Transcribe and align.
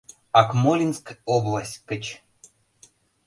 —Акмолинск 0.41 1.05
область 1.35 1.81
гыч. 1.89 2.05